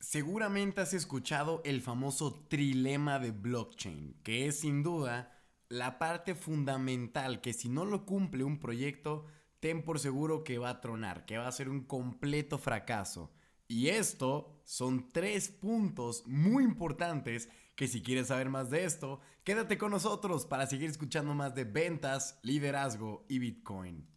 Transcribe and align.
Seguramente 0.00 0.80
has 0.80 0.94
escuchado 0.94 1.60
el 1.64 1.82
famoso 1.82 2.46
trilema 2.48 3.18
de 3.18 3.32
blockchain, 3.32 4.16
que 4.22 4.46
es 4.46 4.60
sin 4.60 4.82
duda 4.82 5.30
la 5.68 5.98
parte 5.98 6.34
fundamental 6.34 7.42
que 7.42 7.52
si 7.52 7.68
no 7.68 7.84
lo 7.84 8.06
cumple 8.06 8.42
un 8.42 8.58
proyecto, 8.58 9.26
ten 9.60 9.84
por 9.84 10.00
seguro 10.00 10.42
que 10.42 10.56
va 10.56 10.70
a 10.70 10.80
tronar, 10.80 11.26
que 11.26 11.36
va 11.36 11.46
a 11.46 11.52
ser 11.52 11.68
un 11.68 11.82
completo 11.82 12.56
fracaso. 12.56 13.30
Y 13.68 13.88
esto 13.88 14.62
son 14.64 15.10
tres 15.10 15.50
puntos 15.50 16.24
muy 16.26 16.64
importantes 16.64 17.50
que 17.76 17.86
si 17.86 18.02
quieres 18.02 18.28
saber 18.28 18.48
más 18.48 18.70
de 18.70 18.86
esto, 18.86 19.20
quédate 19.44 19.76
con 19.76 19.90
nosotros 19.90 20.46
para 20.46 20.66
seguir 20.66 20.88
escuchando 20.88 21.34
más 21.34 21.54
de 21.54 21.64
ventas, 21.64 22.40
liderazgo 22.42 23.26
y 23.28 23.38
Bitcoin. 23.38 24.08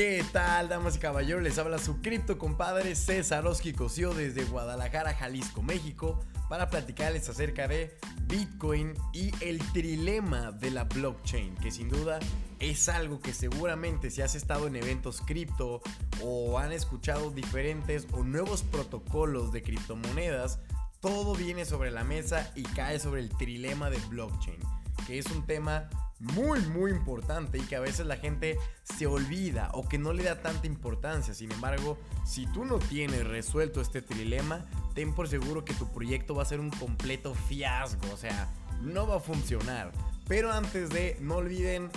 ¿Qué 0.00 0.24
tal, 0.32 0.70
damas 0.70 0.96
y 0.96 0.98
caballeros? 0.98 1.42
Les 1.42 1.58
habla 1.58 1.76
su 1.76 2.00
cripto 2.00 2.38
compadre 2.38 2.94
César 2.94 3.46
Oski 3.46 3.74
Cosío 3.74 4.14
desde 4.14 4.44
Guadalajara, 4.44 5.12
Jalisco, 5.12 5.60
México, 5.60 6.24
para 6.48 6.70
platicarles 6.70 7.28
acerca 7.28 7.68
de 7.68 7.94
Bitcoin 8.22 8.94
y 9.12 9.30
el 9.44 9.58
trilema 9.72 10.52
de 10.52 10.70
la 10.70 10.84
blockchain, 10.84 11.54
que 11.56 11.70
sin 11.70 11.90
duda 11.90 12.18
es 12.60 12.88
algo 12.88 13.20
que 13.20 13.34
seguramente 13.34 14.10
si 14.10 14.22
has 14.22 14.34
estado 14.34 14.68
en 14.68 14.76
eventos 14.76 15.20
cripto 15.20 15.82
o 16.22 16.58
han 16.58 16.72
escuchado 16.72 17.30
diferentes 17.30 18.06
o 18.12 18.24
nuevos 18.24 18.62
protocolos 18.62 19.52
de 19.52 19.62
criptomonedas, 19.62 20.60
todo 21.00 21.34
viene 21.34 21.66
sobre 21.66 21.90
la 21.90 22.04
mesa 22.04 22.50
y 22.56 22.62
cae 22.62 22.98
sobre 23.00 23.20
el 23.20 23.28
trilema 23.36 23.90
de 23.90 23.98
blockchain, 24.08 24.60
que 25.06 25.18
es 25.18 25.26
un 25.26 25.44
tema 25.44 25.90
muy 26.20 26.60
muy 26.60 26.90
importante 26.90 27.58
y 27.58 27.62
que 27.62 27.76
a 27.76 27.80
veces 27.80 28.06
la 28.06 28.16
gente 28.16 28.58
se 28.84 29.06
olvida 29.06 29.70
o 29.72 29.88
que 29.88 29.98
no 29.98 30.12
le 30.12 30.24
da 30.24 30.42
tanta 30.42 30.66
importancia. 30.66 31.34
Sin 31.34 31.50
embargo, 31.50 31.98
si 32.24 32.46
tú 32.46 32.64
no 32.64 32.78
tienes 32.78 33.26
resuelto 33.26 33.80
este 33.80 34.02
trilema, 34.02 34.64
ten 34.94 35.14
por 35.14 35.28
seguro 35.28 35.64
que 35.64 35.74
tu 35.74 35.90
proyecto 35.92 36.34
va 36.34 36.42
a 36.42 36.46
ser 36.46 36.60
un 36.60 36.70
completo 36.70 37.34
fiasco, 37.34 38.06
o 38.12 38.16
sea, 38.16 38.48
no 38.82 39.06
va 39.06 39.16
a 39.16 39.20
funcionar. 39.20 39.92
Pero 40.28 40.52
antes 40.52 40.90
de, 40.90 41.16
no 41.20 41.36
olviden 41.36 41.90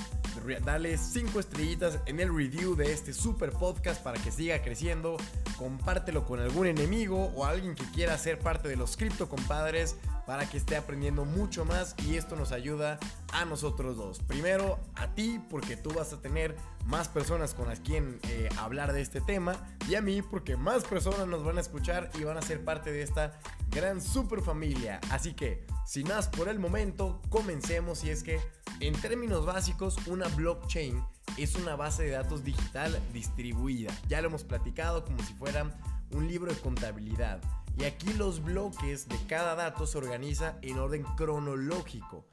darle 0.65 0.97
5 0.97 1.39
estrellitas 1.39 1.99
en 2.07 2.19
el 2.19 2.35
review 2.35 2.75
de 2.75 2.91
este 2.91 3.13
super 3.13 3.51
podcast 3.51 4.01
para 4.01 4.19
que 4.21 4.31
siga 4.31 4.61
creciendo. 4.63 5.17
Compártelo 5.57 6.25
con 6.25 6.39
algún 6.39 6.65
enemigo 6.65 7.31
o 7.35 7.45
alguien 7.45 7.75
que 7.75 7.85
quiera 7.91 8.17
ser 8.17 8.39
parte 8.39 8.67
de 8.67 8.75
los 8.75 8.97
cripto 8.97 9.29
compadres 9.29 9.97
para 10.25 10.47
que 10.47 10.57
esté 10.57 10.75
aprendiendo 10.75 11.25
mucho 11.25 11.65
más 11.65 11.95
y 12.05 12.17
esto 12.17 12.35
nos 12.35 12.51
ayuda 12.51 12.99
a 13.31 13.45
nosotros 13.45 13.97
dos. 13.97 14.19
Primero 14.19 14.79
a 14.95 15.13
ti 15.13 15.41
porque 15.49 15.77
tú 15.77 15.91
vas 15.91 16.13
a 16.13 16.21
tener 16.21 16.55
más 16.85 17.07
personas 17.07 17.53
con 17.53 17.67
las 17.67 17.79
quien 17.79 18.19
eh, 18.29 18.49
hablar 18.57 18.93
de 18.93 19.01
este 19.01 19.21
tema 19.21 19.55
y 19.87 19.95
a 19.95 20.01
mí 20.01 20.21
porque 20.21 20.57
más 20.57 20.83
personas 20.83 21.27
nos 21.27 21.43
van 21.43 21.57
a 21.57 21.61
escuchar 21.61 22.09
y 22.19 22.23
van 22.23 22.37
a 22.37 22.41
ser 22.41 22.63
parte 22.63 22.91
de 22.91 23.01
esta 23.01 23.39
gran 23.69 24.01
super 24.01 24.41
familia. 24.41 24.99
Así 25.09 25.33
que 25.33 25.65
sin 25.85 26.07
más 26.07 26.27
por 26.27 26.47
el 26.47 26.59
momento, 26.59 27.21
comencemos 27.29 28.03
y 28.03 28.09
es 28.09 28.23
que 28.23 28.39
en 28.79 28.93
términos 29.01 29.45
básicos 29.45 29.97
una 30.07 30.27
blockchain 30.29 31.03
es 31.37 31.55
una 31.55 31.75
base 31.75 32.03
de 32.03 32.11
datos 32.11 32.43
digital 32.43 32.99
distribuida. 33.13 33.93
Ya 34.07 34.21
lo 34.21 34.27
hemos 34.27 34.43
platicado 34.43 35.03
como 35.03 35.21
si 35.23 35.33
fuera 35.33 35.69
un 36.11 36.27
libro 36.27 36.53
de 36.53 36.59
contabilidad. 36.59 37.41
Y 37.77 37.85
aquí 37.85 38.13
los 38.13 38.43
bloques 38.43 39.07
de 39.07 39.17
cada 39.27 39.55
dato 39.55 39.87
se 39.87 39.97
organiza 39.97 40.57
en 40.61 40.79
orden 40.79 41.03
cronológico. 41.15 42.25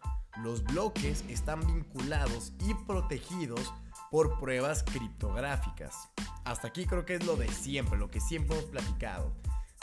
Los 0.42 0.62
bloques 0.64 1.24
están 1.28 1.66
vinculados 1.66 2.52
y 2.60 2.74
protegidos 2.74 3.72
por 4.10 4.38
pruebas 4.38 4.82
criptográficas. 4.82 6.08
Hasta 6.44 6.68
aquí 6.68 6.86
creo 6.86 7.04
que 7.04 7.14
es 7.16 7.24
lo 7.24 7.36
de 7.36 7.48
siempre, 7.48 7.98
lo 7.98 8.10
que 8.10 8.20
siempre 8.20 8.56
hemos 8.56 8.70
platicado, 8.70 9.32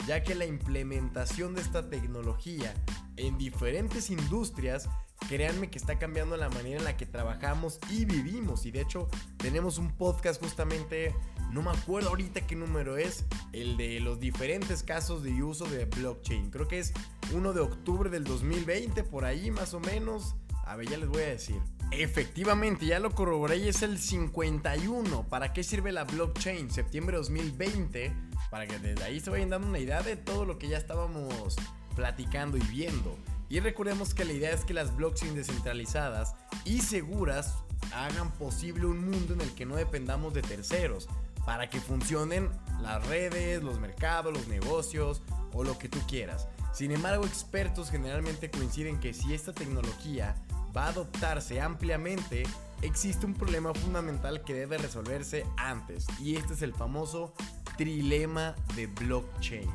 ya 0.06 0.22
que 0.22 0.34
la 0.34 0.46
implementación 0.46 1.54
de 1.54 1.62
esta 1.62 1.88
tecnología 1.88 2.74
en 3.16 3.36
diferentes 3.38 4.10
industrias 4.10 4.88
créanme 5.28 5.70
que 5.70 5.78
está 5.78 5.98
cambiando 5.98 6.36
la 6.36 6.48
manera 6.48 6.78
en 6.78 6.84
la 6.84 6.96
que 6.96 7.06
trabajamos 7.06 7.80
y 7.90 8.04
vivimos. 8.04 8.66
Y 8.66 8.70
de 8.70 8.82
hecho, 8.82 9.08
tenemos 9.38 9.78
un 9.78 9.90
podcast 9.96 10.40
justamente, 10.40 11.14
no 11.52 11.62
me 11.62 11.70
acuerdo 11.70 12.10
ahorita 12.10 12.46
qué 12.46 12.56
número 12.56 12.98
es, 12.98 13.24
el 13.52 13.76
de 13.76 14.00
los 14.00 14.20
diferentes 14.20 14.82
casos 14.82 15.22
de 15.22 15.42
uso 15.42 15.64
de 15.66 15.86
blockchain. 15.86 16.50
Creo 16.50 16.68
que 16.68 16.78
es 16.78 16.92
1 17.32 17.52
de 17.52 17.60
octubre 17.60 18.10
del 18.10 18.24
2020, 18.24 19.02
por 19.04 19.24
ahí 19.24 19.50
más 19.50 19.72
o 19.74 19.80
menos. 19.80 20.34
A 20.66 20.76
ver, 20.76 20.88
ya 20.88 20.98
les 20.98 21.08
voy 21.08 21.22
a 21.22 21.28
decir. 21.28 21.60
Efectivamente, 21.90 22.84
ya 22.84 22.98
lo 23.00 23.14
corroboré 23.14 23.56
y 23.56 23.68
es 23.68 23.82
el 23.82 23.98
51. 23.98 25.26
¿Para 25.28 25.54
qué 25.54 25.62
sirve 25.62 25.90
la 25.90 26.04
blockchain? 26.04 26.70
Septiembre 26.70 27.16
2020. 27.16 28.12
Para 28.50 28.66
que 28.66 28.78
desde 28.78 29.04
ahí 29.04 29.20
se 29.20 29.30
vayan 29.30 29.48
dando 29.48 29.68
una 29.68 29.78
idea 29.78 30.02
de 30.02 30.16
todo 30.16 30.44
lo 30.44 30.58
que 30.58 30.68
ya 30.68 30.76
estábamos 30.76 31.56
platicando 31.96 32.58
y 32.58 32.62
viendo. 32.62 33.16
Y 33.48 33.60
recordemos 33.60 34.12
que 34.12 34.26
la 34.26 34.34
idea 34.34 34.52
es 34.52 34.66
que 34.66 34.74
las 34.74 34.94
blockchains 34.94 35.34
descentralizadas 35.34 36.34
y 36.66 36.82
seguras 36.82 37.54
hagan 37.94 38.30
posible 38.32 38.84
un 38.84 39.10
mundo 39.10 39.32
en 39.32 39.40
el 39.40 39.54
que 39.54 39.64
no 39.64 39.76
dependamos 39.76 40.34
de 40.34 40.42
terceros 40.42 41.08
para 41.48 41.70
que 41.70 41.80
funcionen 41.80 42.50
las 42.82 43.06
redes, 43.06 43.62
los 43.62 43.80
mercados, 43.80 44.34
los 44.34 44.48
negocios 44.48 45.22
o 45.54 45.64
lo 45.64 45.78
que 45.78 45.88
tú 45.88 45.98
quieras. 46.06 46.46
Sin 46.74 46.90
embargo, 46.90 47.24
expertos 47.24 47.90
generalmente 47.90 48.50
coinciden 48.50 49.00
que 49.00 49.14
si 49.14 49.32
esta 49.32 49.54
tecnología 49.54 50.34
va 50.76 50.84
a 50.84 50.88
adoptarse 50.88 51.62
ampliamente, 51.62 52.42
existe 52.82 53.24
un 53.24 53.32
problema 53.32 53.72
fundamental 53.72 54.44
que 54.44 54.52
debe 54.52 54.76
resolverse 54.76 55.46
antes 55.56 56.04
y 56.20 56.36
este 56.36 56.52
es 56.52 56.60
el 56.60 56.74
famoso 56.74 57.32
trilema 57.78 58.54
de 58.76 58.86
blockchain. 58.86 59.70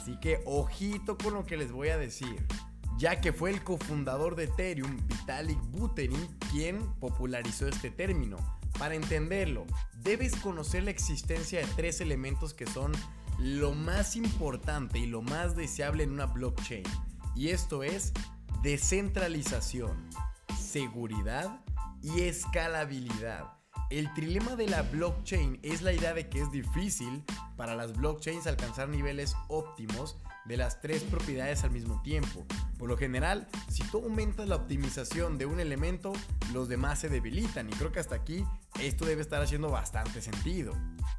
Así 0.00 0.16
que 0.20 0.44
ojito 0.46 1.18
con 1.18 1.34
lo 1.34 1.44
que 1.44 1.56
les 1.56 1.72
voy 1.72 1.88
a 1.88 1.98
decir 1.98 2.46
ya 2.98 3.20
que 3.20 3.32
fue 3.32 3.50
el 3.50 3.64
cofundador 3.64 4.36
de 4.36 4.44
Ethereum, 4.44 4.96
Vitalik 5.08 5.58
Buterin, 5.72 6.28
quien 6.52 6.78
popularizó 7.00 7.66
este 7.66 7.90
término. 7.90 8.59
Para 8.80 8.94
entenderlo, 8.94 9.66
debes 10.02 10.34
conocer 10.36 10.84
la 10.84 10.90
existencia 10.90 11.60
de 11.60 11.66
tres 11.76 12.00
elementos 12.00 12.54
que 12.54 12.64
son 12.64 12.92
lo 13.38 13.74
más 13.74 14.16
importante 14.16 14.98
y 14.98 15.04
lo 15.04 15.20
más 15.20 15.54
deseable 15.54 16.02
en 16.02 16.12
una 16.12 16.24
blockchain. 16.24 16.84
Y 17.36 17.50
esto 17.50 17.82
es 17.82 18.14
descentralización, 18.62 20.08
seguridad 20.58 21.60
y 22.00 22.22
escalabilidad. 22.22 23.52
El 23.90 24.10
trilema 24.14 24.56
de 24.56 24.68
la 24.68 24.80
blockchain 24.80 25.60
es 25.62 25.82
la 25.82 25.92
idea 25.92 26.14
de 26.14 26.30
que 26.30 26.40
es 26.40 26.50
difícil 26.50 27.22
para 27.58 27.74
las 27.74 27.94
blockchains 27.94 28.46
alcanzar 28.46 28.88
niveles 28.88 29.36
óptimos 29.48 30.16
de 30.44 30.56
las 30.56 30.80
tres 30.80 31.02
propiedades 31.02 31.64
al 31.64 31.70
mismo 31.70 32.02
tiempo. 32.02 32.44
Por 32.78 32.88
lo 32.88 32.96
general, 32.96 33.48
si 33.68 33.82
tú 33.84 33.98
aumentas 33.98 34.48
la 34.48 34.56
optimización 34.56 35.38
de 35.38 35.46
un 35.46 35.60
elemento, 35.60 36.12
los 36.52 36.68
demás 36.68 36.98
se 36.98 37.08
debilitan 37.08 37.68
y 37.68 37.72
creo 37.72 37.92
que 37.92 38.00
hasta 38.00 38.16
aquí 38.16 38.44
esto 38.80 39.04
debe 39.04 39.22
estar 39.22 39.42
haciendo 39.42 39.70
bastante 39.70 40.22
sentido. 40.22 40.74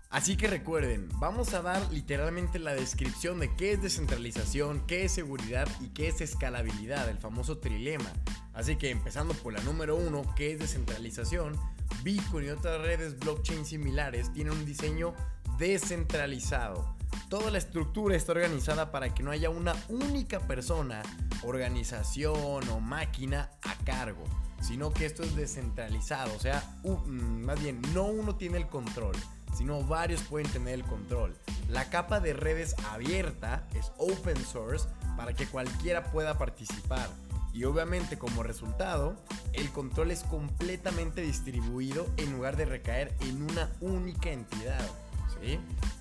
Así 0.09 0.35
que 0.35 0.47
recuerden, 0.47 1.07
vamos 1.19 1.53
a 1.53 1.61
dar 1.61 1.89
literalmente 1.91 2.59
la 2.59 2.73
descripción 2.73 3.39
de 3.39 3.55
qué 3.55 3.71
es 3.73 3.81
descentralización, 3.81 4.85
qué 4.85 5.05
es 5.05 5.13
seguridad 5.13 5.69
y 5.79 5.87
qué 5.89 6.09
es 6.09 6.19
escalabilidad, 6.19 7.09
el 7.09 7.17
famoso 7.17 7.59
trilema. 7.59 8.11
Así 8.53 8.75
que 8.75 8.89
empezando 8.89 9.33
por 9.35 9.53
la 9.53 9.61
número 9.61 9.95
uno, 9.95 10.23
que 10.35 10.51
es 10.51 10.59
descentralización, 10.59 11.57
Bitcoin 12.03 12.47
y 12.47 12.49
otras 12.49 12.81
redes 12.81 13.17
blockchain 13.19 13.65
similares 13.65 14.33
tienen 14.33 14.53
un 14.53 14.65
diseño 14.65 15.13
descentralizado. 15.57 17.00
Toda 17.31 17.49
la 17.49 17.59
estructura 17.59 18.17
está 18.17 18.33
organizada 18.33 18.91
para 18.91 19.13
que 19.13 19.23
no 19.23 19.31
haya 19.31 19.49
una 19.49 19.73
única 19.87 20.41
persona, 20.41 21.01
organización 21.43 22.67
o 22.67 22.81
máquina 22.81 23.49
a 23.61 23.73
cargo, 23.85 24.25
sino 24.61 24.91
que 24.91 25.05
esto 25.05 25.23
es 25.23 25.33
descentralizado, 25.33 26.35
o 26.35 26.39
sea, 26.41 26.61
mm, 26.83 27.45
más 27.45 27.57
bien, 27.61 27.81
no 27.93 28.03
uno 28.03 28.35
tiene 28.35 28.57
el 28.57 28.67
control, 28.67 29.15
sino 29.53 29.81
varios 29.81 30.23
pueden 30.23 30.51
tener 30.51 30.73
el 30.73 30.83
control. 30.83 31.33
La 31.69 31.89
capa 31.89 32.19
de 32.19 32.33
redes 32.33 32.75
abierta 32.91 33.65
es 33.75 33.93
open 33.97 34.35
source 34.35 34.89
para 35.15 35.31
que 35.31 35.47
cualquiera 35.47 36.11
pueda 36.11 36.37
participar. 36.37 37.07
Y 37.53 37.63
obviamente 37.63 38.17
como 38.17 38.43
resultado, 38.43 39.15
el 39.53 39.71
control 39.71 40.11
es 40.11 40.23
completamente 40.23 41.21
distribuido 41.21 42.07
en 42.17 42.33
lugar 42.33 42.57
de 42.57 42.65
recaer 42.65 43.15
en 43.21 43.41
una 43.41 43.71
única 43.79 44.31
entidad. 44.31 44.85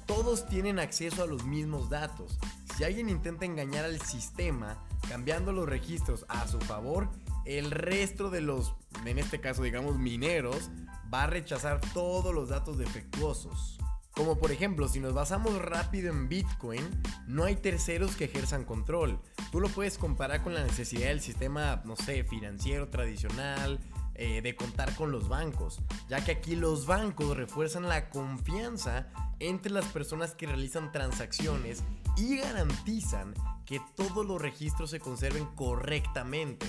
Todos 0.06 0.46
tienen 0.48 0.78
acceso 0.78 1.22
a 1.22 1.26
los 1.26 1.44
mismos 1.44 1.88
datos. 1.88 2.38
Si 2.76 2.84
alguien 2.84 3.08
intenta 3.08 3.44
engañar 3.44 3.84
al 3.84 4.00
sistema 4.00 4.78
cambiando 5.08 5.52
los 5.52 5.68
registros 5.68 6.24
a 6.28 6.46
su 6.48 6.58
favor, 6.60 7.08
el 7.44 7.70
resto 7.70 8.30
de 8.30 8.40
los, 8.40 8.74
en 9.04 9.18
este 9.18 9.40
caso 9.40 9.62
digamos 9.62 9.98
mineros, 9.98 10.70
va 11.12 11.24
a 11.24 11.26
rechazar 11.26 11.80
todos 11.92 12.34
los 12.34 12.48
datos 12.48 12.78
defectuosos. 12.78 13.78
Como 14.12 14.38
por 14.38 14.50
ejemplo, 14.52 14.88
si 14.88 15.00
nos 15.00 15.14
basamos 15.14 15.60
rápido 15.62 16.10
en 16.10 16.28
Bitcoin, 16.28 16.84
no 17.26 17.44
hay 17.44 17.56
terceros 17.56 18.16
que 18.16 18.24
ejerzan 18.24 18.64
control. 18.64 19.20
Tú 19.52 19.60
lo 19.60 19.68
puedes 19.68 19.98
comparar 19.98 20.42
con 20.42 20.52
la 20.52 20.64
necesidad 20.64 21.08
del 21.08 21.20
sistema, 21.20 21.82
no 21.84 21.96
sé, 21.96 22.24
financiero 22.24 22.88
tradicional, 22.88 23.78
eh, 24.22 24.42
de 24.42 24.54
contar 24.54 24.94
con 24.96 25.10
los 25.10 25.30
bancos, 25.30 25.80
ya 26.10 26.22
que 26.22 26.32
aquí 26.32 26.54
los 26.54 26.84
bancos 26.84 27.38
refuerzan 27.38 27.88
la 27.88 28.10
confianza 28.10 29.06
entre 29.38 29.72
las 29.72 29.86
personas 29.86 30.34
que 30.34 30.46
realizan 30.46 30.92
transacciones 30.92 31.82
y 32.18 32.36
garantizan 32.36 33.32
que 33.64 33.80
todos 33.96 34.26
los 34.26 34.38
registros 34.38 34.90
se 34.90 35.00
conserven 35.00 35.46
correctamente. 35.56 36.66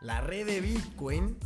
La 0.00 0.22
red 0.22 0.46
de 0.46 0.62
Bitcoin 0.62 1.36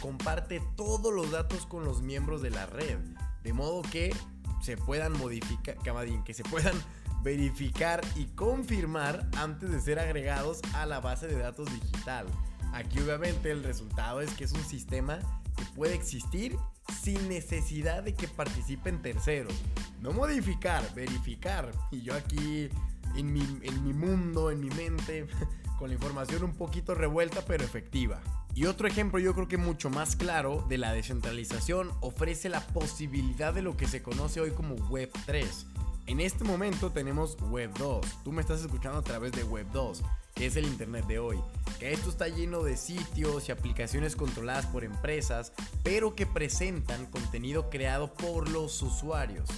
comparte 0.00 0.62
todos 0.76 1.12
los 1.12 1.32
datos 1.32 1.66
con 1.66 1.84
los 1.84 2.00
miembros 2.00 2.40
de 2.40 2.50
la 2.50 2.66
red, 2.66 3.00
de 3.42 3.52
modo 3.52 3.82
que 3.82 4.14
se 4.62 4.76
puedan 4.76 5.18
modificar, 5.18 5.78
que 6.24 6.32
se 6.32 6.44
puedan 6.44 6.76
verificar 7.24 8.02
y 8.14 8.26
confirmar 8.26 9.28
antes 9.36 9.72
de 9.72 9.80
ser 9.80 9.98
agregados 9.98 10.60
a 10.74 10.86
la 10.86 11.00
base 11.00 11.26
de 11.26 11.38
datos 11.38 11.68
digital. 11.72 12.28
Aquí 12.72 13.00
obviamente 13.00 13.50
el 13.50 13.64
resultado 13.64 14.20
es 14.20 14.32
que 14.34 14.44
es 14.44 14.52
un 14.52 14.64
sistema 14.64 15.18
que 15.56 15.64
puede 15.74 15.94
existir 15.94 16.56
sin 17.02 17.28
necesidad 17.28 18.02
de 18.02 18.14
que 18.14 18.28
participen 18.28 19.02
terceros. 19.02 19.54
No 20.00 20.12
modificar, 20.12 20.94
verificar. 20.94 21.72
Y 21.90 22.02
yo 22.02 22.14
aquí 22.14 22.68
en 23.16 23.32
mi, 23.32 23.42
en 23.62 23.84
mi 23.84 23.92
mundo, 23.92 24.50
en 24.50 24.60
mi 24.60 24.70
mente, 24.70 25.26
con 25.78 25.88
la 25.88 25.94
información 25.94 26.44
un 26.44 26.54
poquito 26.54 26.94
revuelta 26.94 27.42
pero 27.46 27.64
efectiva. 27.64 28.20
Y 28.54 28.66
otro 28.66 28.88
ejemplo 28.88 29.20
yo 29.20 29.34
creo 29.34 29.46
que 29.46 29.56
mucho 29.56 29.90
más 29.90 30.16
claro 30.16 30.64
de 30.68 30.78
la 30.78 30.92
descentralización 30.92 31.90
ofrece 32.00 32.48
la 32.48 32.60
posibilidad 32.60 33.54
de 33.54 33.62
lo 33.62 33.76
que 33.76 33.86
se 33.86 34.02
conoce 34.02 34.40
hoy 34.40 34.50
como 34.50 34.74
Web 34.88 35.10
3. 35.26 35.66
En 36.06 36.20
este 36.20 36.42
momento 36.42 36.90
tenemos 36.90 37.36
Web 37.50 37.72
2. 37.78 38.24
Tú 38.24 38.32
me 38.32 38.40
estás 38.40 38.60
escuchando 38.62 38.98
a 38.98 39.02
través 39.02 39.32
de 39.32 39.44
Web 39.44 39.66
2 39.72 40.02
que 40.38 40.46
es 40.46 40.56
el 40.56 40.66
Internet 40.66 41.04
de 41.06 41.18
hoy. 41.18 41.38
Que 41.80 41.92
esto 41.92 42.10
está 42.10 42.28
lleno 42.28 42.62
de 42.62 42.76
sitios 42.76 43.48
y 43.48 43.52
aplicaciones 43.52 44.14
controladas 44.14 44.66
por 44.66 44.84
empresas, 44.84 45.52
pero 45.82 46.14
que 46.14 46.26
presentan 46.26 47.06
contenido 47.06 47.68
creado 47.70 48.14
por 48.14 48.48
los 48.48 48.80
usuarios. 48.82 49.48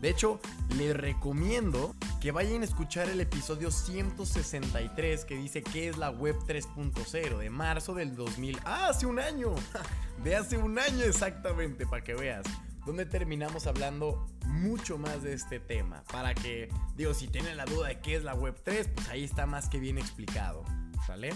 De 0.00 0.08
hecho, 0.08 0.40
les 0.76 0.96
recomiendo 0.96 1.94
que 2.20 2.32
vayan 2.32 2.62
a 2.62 2.64
escuchar 2.64 3.08
el 3.10 3.20
episodio 3.20 3.70
163 3.70 5.24
que 5.24 5.36
dice 5.36 5.62
que 5.62 5.88
es 5.88 5.98
la 5.98 6.10
web 6.10 6.34
3.0 6.46 7.38
de 7.38 7.50
marzo 7.50 7.94
del 7.94 8.16
2000. 8.16 8.60
¡Ah, 8.64 8.88
hace 8.88 9.06
un 9.06 9.20
año! 9.20 9.54
De 10.24 10.36
hace 10.36 10.56
un 10.56 10.78
año 10.78 11.04
exactamente, 11.04 11.84
para 11.84 12.04
que 12.04 12.14
veas 12.14 12.46
donde 12.84 13.06
terminamos 13.06 13.66
hablando 13.66 14.26
mucho 14.46 14.98
más 14.98 15.22
de 15.22 15.32
este 15.32 15.60
tema. 15.60 16.02
Para 16.10 16.34
que, 16.34 16.68
digo, 16.96 17.14
si 17.14 17.28
tienen 17.28 17.56
la 17.56 17.64
duda 17.64 17.88
de 17.88 18.00
qué 18.00 18.16
es 18.16 18.24
la 18.24 18.34
Web 18.34 18.60
3, 18.64 18.88
pues 18.94 19.08
ahí 19.08 19.24
está 19.24 19.46
más 19.46 19.68
que 19.68 19.78
bien 19.78 19.98
explicado. 19.98 20.64
¿Sale? 21.06 21.30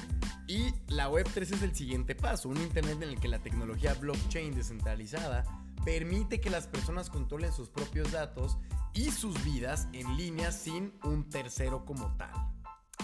Y 0.46 0.72
la 0.86 1.08
Web 1.08 1.28
3 1.34 1.50
es 1.50 1.62
el 1.62 1.74
siguiente 1.74 2.14
paso, 2.14 2.48
un 2.48 2.58
Internet 2.58 3.02
en 3.02 3.08
el 3.08 3.20
que 3.20 3.26
la 3.26 3.40
tecnología 3.40 3.94
blockchain 3.94 4.54
descentralizada 4.54 5.44
permite 5.84 6.40
que 6.40 6.50
las 6.50 6.68
personas 6.68 7.10
controlen 7.10 7.52
sus 7.52 7.68
propios 7.68 8.12
datos 8.12 8.58
y 8.94 9.10
sus 9.10 9.42
vidas 9.44 9.88
en 9.92 10.16
línea 10.16 10.52
sin 10.52 10.92
un 11.02 11.28
tercero 11.28 11.84
como 11.84 12.16
tal. 12.16 12.35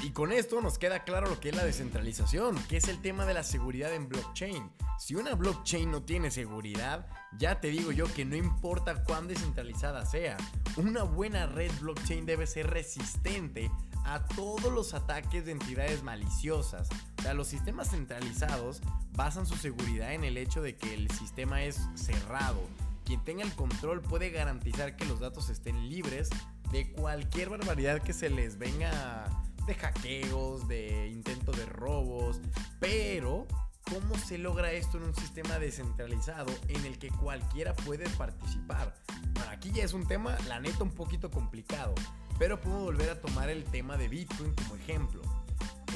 Y 0.03 0.11
con 0.11 0.33
esto 0.33 0.61
nos 0.61 0.79
queda 0.79 1.05
claro 1.05 1.29
lo 1.29 1.39
que 1.39 1.51
es 1.51 1.57
la 1.57 1.65
descentralización, 1.65 2.61
que 2.65 2.77
es 2.77 2.89
el 2.89 3.01
tema 3.01 3.25
de 3.25 3.35
la 3.35 3.45
seguridad 3.45 3.95
en 3.95 4.09
blockchain. 4.09 4.69
Si 4.99 5.15
una 5.15 5.35
blockchain 5.35 5.93
no 5.93 6.03
tiene 6.03 6.33
seguridad, 6.33 7.07
ya 7.39 7.61
te 7.61 7.69
digo 7.69 7.93
yo 7.93 8.13
que 8.13 8.25
no 8.25 8.35
importa 8.35 9.05
cuán 9.05 9.29
descentralizada 9.29 10.05
sea, 10.05 10.37
una 10.77 11.05
buena 11.05 11.47
red 11.47 11.71
blockchain 11.81 12.27
debe 12.27 12.49
ser 12.49 12.69
resistente 12.71 13.71
a 14.05 14.27
todos 14.27 14.73
los 14.73 14.93
ataques 14.93 15.47
de 15.47 15.53
entidades 15.53 16.03
maliciosas. 16.03 16.89
O 17.19 17.23
sea, 17.23 17.35
los 17.35 17.47
sistemas 17.47 17.91
centralizados 17.91 18.81
basan 19.13 19.47
su 19.47 19.55
seguridad 19.55 20.15
en 20.15 20.25
el 20.25 20.37
hecho 20.37 20.63
de 20.63 20.77
que 20.77 20.95
el 20.95 21.13
sistema 21.13 21.63
es 21.63 21.81
cerrado. 21.95 22.61
Quien 23.05 23.23
tenga 23.23 23.45
el 23.45 23.55
control 23.55 24.01
puede 24.01 24.31
garantizar 24.31 24.97
que 24.97 25.05
los 25.05 25.21
datos 25.21 25.49
estén 25.49 25.89
libres 25.89 26.29
de 26.73 26.91
cualquier 26.91 27.51
barbaridad 27.51 28.03
que 28.03 28.13
se 28.13 28.31
les 28.31 28.59
venga 28.59 29.29
de 29.67 29.75
hackeos, 29.75 30.67
de 30.69 31.09
intentos 31.09 31.57
de 31.57 31.67
robos, 31.67 32.41
pero 32.81 33.47
¿cómo 33.85 34.17
se 34.19 34.39
logra 34.39 34.73
esto 34.73 34.99
en 34.99 35.05
un 35.05 35.15
sistema 35.15 35.59
descentralizado 35.59 36.53
en 36.69 36.85
el 36.85 36.99
que 36.99 37.11
cualquiera 37.11 37.75
puede 37.75 38.09
participar? 38.11 38.95
Bueno, 39.35 39.51
aquí 39.51 39.71
ya 39.71 39.85
es 39.85 39.93
un 39.93 40.07
tema, 40.07 40.37
la 40.49 40.61
neta, 40.61 40.83
un 40.83 40.91
poquito 40.91 41.31
complicado, 41.31 41.95
pero 42.39 42.61
puedo 42.61 42.81
volver 42.81 43.11
a 43.11 43.21
tomar 43.21 43.51
el 43.51 43.65
tema 43.65 43.97
de 43.97 44.09
Bitcoin 44.09 44.55
como 44.55 44.77
ejemplo. 44.77 45.23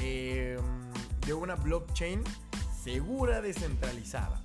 Eh, 0.00 0.58
de 1.26 1.34
una 1.34 1.56
blockchain 1.56 2.22
segura 2.84 3.40
descentralizada. 3.40 4.42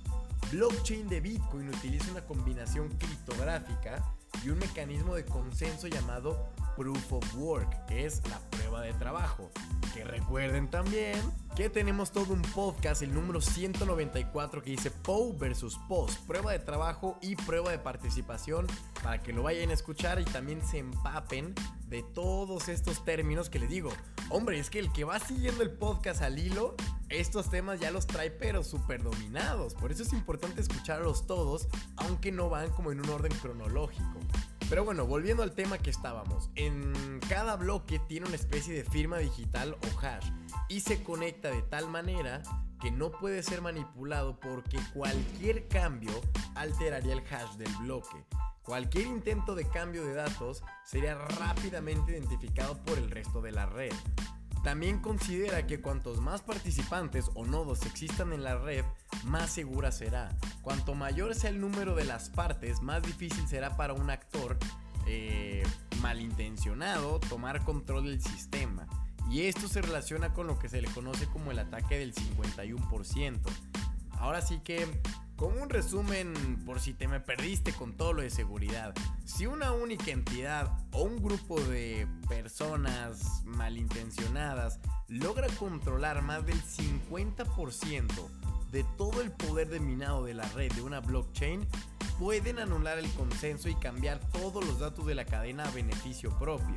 Blockchain 0.50 1.08
de 1.08 1.20
Bitcoin 1.20 1.68
utiliza 1.68 2.10
una 2.10 2.22
combinación 2.22 2.88
criptográfica 2.98 4.04
y 4.44 4.50
un 4.50 4.58
mecanismo 4.58 5.14
de 5.14 5.24
consenso 5.24 5.86
llamado 5.86 6.50
Proof 6.76 7.12
of 7.12 7.34
Work, 7.36 7.90
es 7.90 8.26
la 8.28 8.38
prueba 8.50 8.80
de 8.80 8.92
trabajo. 8.94 9.50
Que 9.94 10.04
recuerden 10.04 10.70
también 10.70 11.20
que 11.54 11.68
tenemos 11.68 12.12
todo 12.12 12.32
un 12.32 12.42
podcast, 12.42 13.02
el 13.02 13.12
número 13.12 13.42
194, 13.42 14.62
que 14.62 14.70
dice 14.70 14.90
POW 14.90 15.36
versus 15.36 15.78
POST, 15.88 16.26
prueba 16.26 16.52
de 16.52 16.58
trabajo 16.60 17.18
y 17.20 17.36
prueba 17.36 17.70
de 17.70 17.78
participación, 17.78 18.66
para 19.02 19.22
que 19.22 19.34
lo 19.34 19.42
vayan 19.42 19.70
a 19.70 19.74
escuchar 19.74 20.18
y 20.18 20.24
también 20.24 20.62
se 20.64 20.78
empapen 20.78 21.54
de 21.88 22.02
todos 22.02 22.68
estos 22.68 23.04
términos 23.04 23.50
que 23.50 23.58
les 23.58 23.68
digo. 23.68 23.90
Hombre, 24.30 24.58
es 24.58 24.70
que 24.70 24.78
el 24.78 24.90
que 24.92 25.04
va 25.04 25.18
siguiendo 25.18 25.62
el 25.62 25.70
podcast 25.70 26.22
al 26.22 26.38
hilo, 26.38 26.74
estos 27.10 27.50
temas 27.50 27.78
ya 27.80 27.90
los 27.90 28.06
trae 28.06 28.30
pero 28.30 28.64
súper 28.64 29.02
dominados. 29.02 29.74
Por 29.74 29.92
eso 29.92 30.02
es 30.02 30.14
importante 30.14 30.62
escucharlos 30.62 31.26
todos, 31.26 31.68
aunque 31.96 32.32
no 32.32 32.48
van 32.48 32.70
como 32.70 32.92
en 32.92 33.00
un 33.00 33.10
orden 33.10 33.32
cronológico. 33.42 34.20
Pero 34.72 34.86
bueno, 34.86 35.04
volviendo 35.04 35.42
al 35.42 35.52
tema 35.52 35.76
que 35.76 35.90
estábamos. 35.90 36.48
En 36.54 37.20
cada 37.28 37.56
bloque 37.56 37.98
tiene 37.98 38.24
una 38.24 38.36
especie 38.36 38.72
de 38.72 38.84
firma 38.84 39.18
digital 39.18 39.76
o 39.76 40.00
hash 40.00 40.30
y 40.70 40.80
se 40.80 41.02
conecta 41.02 41.50
de 41.50 41.60
tal 41.60 41.90
manera 41.90 42.40
que 42.80 42.90
no 42.90 43.12
puede 43.12 43.42
ser 43.42 43.60
manipulado 43.60 44.40
porque 44.40 44.78
cualquier 44.94 45.68
cambio 45.68 46.12
alteraría 46.54 47.12
el 47.12 47.18
hash 47.20 47.56
del 47.58 47.70
bloque. 47.82 48.24
Cualquier 48.62 49.08
intento 49.08 49.54
de 49.54 49.68
cambio 49.68 50.06
de 50.06 50.14
datos 50.14 50.64
sería 50.86 51.16
rápidamente 51.16 52.12
identificado 52.12 52.82
por 52.82 52.96
el 52.96 53.10
resto 53.10 53.42
de 53.42 53.52
la 53.52 53.66
red. 53.66 53.92
También 54.62 55.00
considera 55.00 55.66
que 55.66 55.80
cuantos 55.80 56.20
más 56.20 56.42
participantes 56.42 57.30
o 57.34 57.44
nodos 57.44 57.84
existan 57.84 58.32
en 58.32 58.44
la 58.44 58.58
red, 58.58 58.84
más 59.24 59.50
segura 59.50 59.90
será. 59.90 60.36
Cuanto 60.62 60.94
mayor 60.94 61.34
sea 61.34 61.50
el 61.50 61.60
número 61.60 61.96
de 61.96 62.04
las 62.04 62.30
partes, 62.30 62.80
más 62.80 63.02
difícil 63.02 63.46
será 63.48 63.76
para 63.76 63.92
un 63.92 64.08
actor 64.08 64.58
eh, 65.06 65.64
malintencionado 66.00 67.18
tomar 67.18 67.64
control 67.64 68.04
del 68.04 68.22
sistema. 68.22 68.86
Y 69.28 69.42
esto 69.42 69.66
se 69.66 69.82
relaciona 69.82 70.32
con 70.32 70.46
lo 70.46 70.58
que 70.58 70.68
se 70.68 70.80
le 70.80 70.88
conoce 70.88 71.26
como 71.26 71.50
el 71.50 71.58
ataque 71.58 71.98
del 71.98 72.14
51%. 72.14 73.40
Ahora 74.12 74.42
sí 74.42 74.60
que 74.62 74.86
como 75.36 75.62
un 75.62 75.70
resumen, 75.70 76.62
por 76.64 76.80
si 76.80 76.94
te 76.94 77.08
me 77.08 77.20
perdiste 77.20 77.72
con 77.72 77.96
todo 77.96 78.12
lo 78.12 78.22
de 78.22 78.30
seguridad, 78.30 78.94
si 79.24 79.46
una 79.46 79.72
única 79.72 80.10
entidad 80.10 80.70
o 80.92 81.02
un 81.02 81.22
grupo 81.22 81.60
de 81.60 82.06
personas 82.28 83.42
malintencionadas 83.44 84.78
logra 85.08 85.48
controlar 85.58 86.22
más 86.22 86.46
del 86.46 86.60
50% 86.62 88.08
de 88.70 88.84
todo 88.96 89.20
el 89.20 89.30
poder 89.30 89.68
de 89.68 89.80
minado 89.80 90.24
de 90.24 90.34
la 90.34 90.48
red 90.50 90.72
de 90.72 90.82
una 90.82 91.00
blockchain, 91.00 91.66
pueden 92.18 92.58
anular 92.58 92.98
el 92.98 93.10
consenso 93.12 93.68
y 93.68 93.74
cambiar 93.74 94.18
todos 94.30 94.64
los 94.64 94.78
datos 94.78 95.06
de 95.06 95.14
la 95.14 95.24
cadena 95.24 95.64
a 95.64 95.70
beneficio 95.70 96.30
propio. 96.38 96.76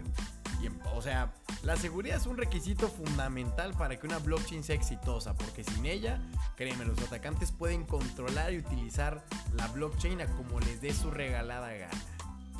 O 0.94 1.02
sea, 1.02 1.34
la 1.64 1.76
seguridad 1.76 2.18
es 2.18 2.26
un 2.26 2.38
requisito 2.38 2.88
fundamental 2.88 3.74
para 3.74 3.98
que 3.98 4.08
una 4.08 4.20
blockchain 4.20 4.64
sea 4.64 4.76
exitosa, 4.76 5.36
porque 5.36 5.64
sin 5.64 5.86
ella, 5.86 6.22
créeme, 6.56 6.86
los 6.86 7.00
atacantes 7.00 7.52
pueden 7.52 7.86
controlar 7.86 8.54
y 8.54 8.60
utilizar 8.60 9.24
la 9.54 9.68
blockchain 9.68 10.22
a 10.22 10.28
como 10.28 10.60
les 10.60 10.82
dé 10.82 10.94
su 10.94 11.12
regalada 11.12 11.72
gana. 11.74 12.02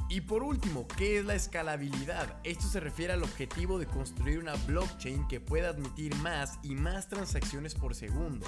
Y 0.08 0.22
por 0.22 0.44
último, 0.44 0.88
¿qué 0.88 1.20
es 1.20 1.26
la 1.26 1.34
escalabilidad? 1.34 2.36
Esto 2.44 2.68
se 2.68 2.80
refiere 2.80 3.14
al 3.14 3.24
objetivo 3.24 3.80
de 3.80 3.88
construir 3.88 4.38
una 4.38 4.54
blockchain 4.68 5.28
que 5.28 5.40
pueda 5.40 5.70
admitir 5.70 6.16
más 6.18 6.60
y 6.62 6.76
más 6.76 7.10
transacciones 7.10 7.74
por 7.74 7.96
segundo. 7.96 8.46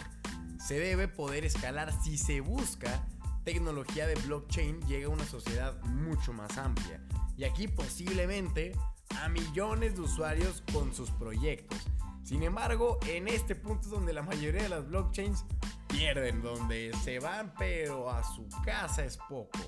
Se 0.63 0.79
debe 0.79 1.07
poder 1.07 1.45
escalar 1.45 1.91
si 2.03 2.17
se 2.17 2.41
busca 2.41 3.03
tecnología 3.43 4.05
de 4.05 4.15
blockchain 4.15 4.81
llega 4.87 5.07
a 5.07 5.09
una 5.09 5.25
sociedad 5.25 5.81
mucho 5.83 6.33
más 6.33 6.57
amplia. 6.57 7.01
Y 7.37 7.45
aquí 7.45 7.69
posiblemente 7.69 8.75
a 9.15 9.29
millones 9.29 9.95
de 9.95 10.01
usuarios 10.01 10.63
con 10.73 10.93
sus 10.93 11.11
proyectos. 11.11 11.79
Sin 12.23 12.43
embargo, 12.43 12.99
en 13.07 13.27
este 13.27 13.55
punto 13.55 13.83
es 13.83 13.89
donde 13.89 14.13
la 14.13 14.21
mayoría 14.21 14.63
de 14.63 14.69
las 14.69 14.87
blockchains 14.87 15.45
pierden, 15.87 16.41
donde 16.41 16.91
se 17.03 17.19
van 17.19 17.53
pero 17.57 18.09
a 18.09 18.23
su 18.23 18.47
casa 18.65 19.05
es 19.05 19.17
poco. 19.17 19.59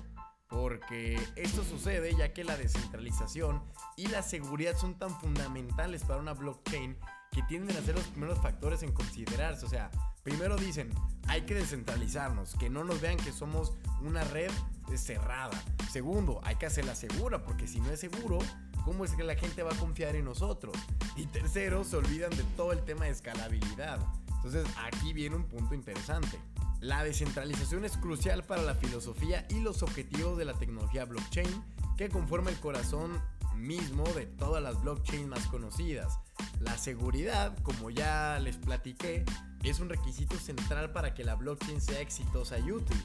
porque 0.50 1.16
esto 1.36 1.62
sucede 1.62 2.14
ya 2.16 2.32
que 2.32 2.42
la 2.42 2.56
descentralización 2.56 3.62
y 3.96 4.08
la 4.08 4.22
seguridad 4.22 4.76
son 4.76 4.98
tan 4.98 5.10
fundamentales 5.20 6.02
para 6.02 6.18
una 6.18 6.34
blockchain 6.34 6.98
que 7.30 7.42
tienden 7.44 7.76
a 7.76 7.80
ser 7.80 7.94
los 7.94 8.06
primeros 8.08 8.40
factores 8.40 8.82
en 8.82 8.92
considerarse. 8.92 9.64
O 9.64 9.68
sea, 9.68 9.92
primero 10.24 10.56
dicen, 10.56 10.90
hay 11.28 11.42
que 11.42 11.54
descentralizarnos, 11.54 12.56
que 12.56 12.68
no 12.68 12.82
nos 12.82 13.00
vean 13.00 13.16
que 13.16 13.30
somos 13.30 13.72
una 14.02 14.24
red 14.24 14.50
cerrada. 14.96 15.62
Segundo, 15.88 16.40
hay 16.42 16.56
que 16.56 16.66
hacerla 16.66 16.96
segura, 16.96 17.44
porque 17.44 17.68
si 17.68 17.80
no 17.80 17.90
es 17.92 18.00
seguro, 18.00 18.40
¿cómo 18.84 19.04
es 19.04 19.12
que 19.12 19.24
la 19.24 19.34
gente 19.34 19.62
va 19.62 19.72
a 19.72 19.76
confiar 19.76 20.16
en 20.16 20.24
nosotros? 20.24 20.76
Y 21.16 21.26
tercero, 21.26 21.84
se 21.84 21.96
olvidan 21.96 22.30
de 22.30 22.44
todo 22.56 22.72
el 22.72 22.84
tema 22.84 23.04
de 23.04 23.12
escalabilidad. 23.12 23.98
Entonces 24.36 24.66
aquí 24.76 25.12
viene 25.12 25.36
un 25.36 25.44
punto 25.44 25.74
interesante. 25.74 26.38
La 26.80 27.04
descentralización 27.04 27.84
es 27.84 27.96
crucial 27.98 28.42
para 28.42 28.62
la 28.62 28.74
filosofía 28.74 29.46
y 29.50 29.60
los 29.60 29.82
objetivos 29.82 30.38
de 30.38 30.46
la 30.46 30.54
tecnología 30.54 31.04
blockchain 31.04 31.62
que 31.98 32.08
conforma 32.08 32.50
el 32.50 32.58
corazón 32.58 33.20
mismo 33.54 34.04
de 34.14 34.24
todas 34.24 34.62
las 34.62 34.80
blockchains 34.80 35.28
más 35.28 35.46
conocidas. 35.46 36.18
La 36.60 36.78
seguridad, 36.78 37.56
como 37.62 37.90
ya 37.90 38.38
les 38.38 38.56
platiqué, 38.56 39.24
es 39.62 39.80
un 39.80 39.90
requisito 39.90 40.36
central 40.36 40.92
para 40.92 41.12
que 41.12 41.24
la 41.24 41.34
blockchain 41.34 41.80
sea 41.80 42.00
exitosa 42.00 42.58
y 42.58 42.72
útil. 42.72 42.96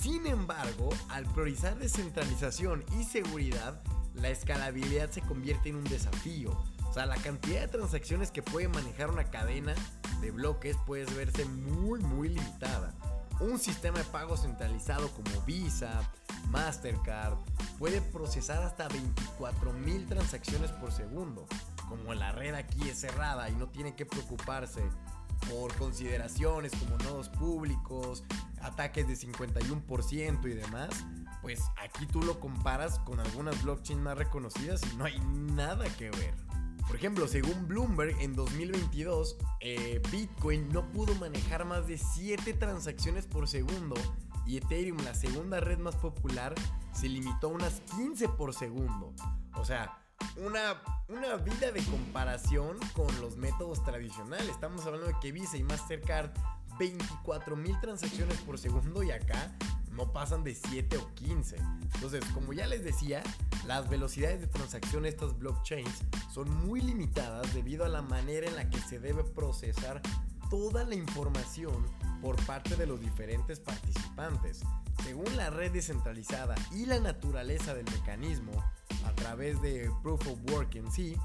Sin 0.00 0.26
embargo, 0.26 0.88
al 1.08 1.24
priorizar 1.26 1.78
descentralización 1.78 2.84
y 2.98 3.04
seguridad, 3.04 3.80
la 4.22 4.30
escalabilidad 4.30 5.10
se 5.10 5.20
convierte 5.20 5.68
en 5.68 5.76
un 5.76 5.84
desafío. 5.84 6.50
O 6.88 6.92
sea, 6.94 7.04
la 7.06 7.16
cantidad 7.16 7.60
de 7.60 7.68
transacciones 7.68 8.30
que 8.30 8.42
puede 8.42 8.68
manejar 8.68 9.10
una 9.10 9.24
cadena 9.24 9.74
de 10.20 10.30
bloques 10.30 10.76
puede 10.86 11.04
verse 11.14 11.44
muy, 11.44 12.00
muy 12.00 12.28
limitada 12.30 12.94
un 13.42 13.58
sistema 13.58 13.98
de 13.98 14.04
pago 14.04 14.36
centralizado 14.36 15.10
como 15.10 15.40
Visa, 15.42 16.00
Mastercard, 16.50 17.34
puede 17.78 18.00
procesar 18.00 18.62
hasta 18.62 18.88
24.000 18.88 20.08
transacciones 20.08 20.70
por 20.72 20.92
segundo. 20.92 21.46
Como 21.88 22.14
la 22.14 22.32
red 22.32 22.54
aquí 22.54 22.88
es 22.88 23.00
cerrada 23.00 23.50
y 23.50 23.56
no 23.56 23.68
tiene 23.68 23.94
que 23.96 24.06
preocuparse 24.06 24.82
por 25.50 25.74
consideraciones 25.76 26.72
como 26.72 26.98
nodos 26.98 27.28
públicos, 27.28 28.24
ataques 28.60 29.06
de 29.06 29.14
51% 29.14 30.50
y 30.50 30.54
demás, 30.54 30.90
pues 31.40 31.60
aquí 31.76 32.06
tú 32.06 32.22
lo 32.22 32.38
comparas 32.40 32.98
con 33.00 33.20
algunas 33.20 33.62
blockchains 33.62 34.02
más 34.02 34.16
reconocidas 34.16 34.80
y 34.92 34.96
no 34.96 35.04
hay 35.04 35.18
nada 35.20 35.84
que 35.96 36.10
ver. 36.10 36.34
Por 36.86 36.96
ejemplo, 36.96 37.26
según 37.26 37.66
Bloomberg, 37.68 38.20
en 38.20 38.34
2022, 38.34 39.36
eh, 39.60 40.02
Bitcoin 40.10 40.68
no 40.68 40.90
pudo 40.90 41.14
manejar 41.14 41.64
más 41.64 41.86
de 41.86 41.96
7 41.96 42.52
transacciones 42.54 43.26
por 43.26 43.48
segundo 43.48 43.94
y 44.46 44.56
Ethereum, 44.56 44.98
la 45.04 45.14
segunda 45.14 45.60
red 45.60 45.78
más 45.78 45.96
popular, 45.96 46.54
se 46.92 47.08
limitó 47.08 47.48
a 47.48 47.50
unas 47.50 47.80
15 47.96 48.28
por 48.30 48.52
segundo. 48.54 49.14
O 49.54 49.64
sea, 49.64 50.01
una, 50.36 50.82
una 51.08 51.36
vida 51.36 51.72
de 51.72 51.82
comparación 51.84 52.78
con 52.94 53.20
los 53.20 53.36
métodos 53.36 53.84
tradicionales. 53.84 54.48
Estamos 54.48 54.84
hablando 54.86 55.06
de 55.06 55.14
que 55.20 55.32
Visa 55.32 55.56
y 55.56 55.62
Mastercard 55.62 56.30
24 56.78 57.56
mil 57.56 57.78
transacciones 57.80 58.38
por 58.38 58.58
segundo 58.58 59.02
y 59.02 59.10
acá 59.10 59.52
no 59.92 60.12
pasan 60.12 60.42
de 60.42 60.54
7 60.54 60.96
o 60.96 61.14
15. 61.14 61.56
Entonces, 61.94 62.24
como 62.34 62.52
ya 62.52 62.66
les 62.66 62.82
decía, 62.82 63.22
las 63.66 63.88
velocidades 63.88 64.40
de 64.40 64.46
transacción 64.46 65.02
de 65.02 65.10
estas 65.10 65.38
blockchains 65.38 66.02
son 66.32 66.50
muy 66.66 66.80
limitadas 66.80 67.52
debido 67.54 67.84
a 67.84 67.88
la 67.88 68.02
manera 68.02 68.48
en 68.48 68.56
la 68.56 68.68
que 68.70 68.80
se 68.80 68.98
debe 68.98 69.22
procesar 69.22 70.00
toda 70.50 70.84
la 70.84 70.94
información 70.94 71.86
por 72.20 72.36
parte 72.46 72.76
de 72.76 72.86
los 72.86 73.00
diferentes 73.00 73.58
participantes. 73.60 74.60
Según 75.02 75.36
la 75.36 75.50
red 75.50 75.72
descentralizada 75.72 76.54
y 76.70 76.86
la 76.86 77.00
naturaleza 77.00 77.74
del 77.74 77.86
mecanismo, 77.86 78.52
través 79.22 79.62
de 79.62 79.90
Proof 80.02 80.26
of 80.26 80.38
Work 80.52 80.74
en 80.74 80.90
sí, 80.90 81.16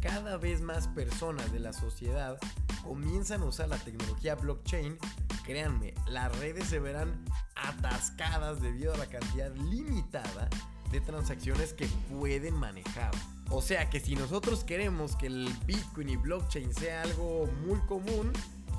cada 0.00 0.36
vez 0.38 0.60
más 0.60 0.88
personas 0.88 1.52
de 1.52 1.60
la 1.60 1.72
sociedad 1.72 2.38
comienzan 2.82 3.42
a 3.42 3.44
usar 3.44 3.68
la 3.68 3.78
tecnología 3.78 4.34
blockchain 4.34 4.98
créanme, 5.44 5.94
las 6.08 6.36
redes 6.38 6.66
se 6.66 6.78
verán 6.78 7.24
atascadas 7.56 8.60
debido 8.60 8.94
a 8.94 8.96
la 8.96 9.06
cantidad 9.06 9.54
limitada 9.54 10.48
de 10.90 11.00
transacciones 11.00 11.72
que 11.72 11.86
pueden 12.10 12.54
manejar. 12.54 13.10
O 13.50 13.60
sea 13.60 13.90
que 13.90 14.00
si 14.00 14.14
nosotros 14.14 14.64
queremos 14.64 15.16
que 15.16 15.26
el 15.26 15.52
Bitcoin 15.66 16.08
y 16.10 16.16
blockchain 16.16 16.72
sea 16.74 17.02
algo 17.02 17.46
muy 17.66 17.80
común, 17.80 18.32